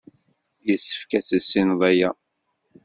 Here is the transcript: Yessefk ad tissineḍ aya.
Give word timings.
Yessefk 0.67 1.11
ad 1.17 1.25
tissineḍ 1.27 1.81
aya. 1.91 2.09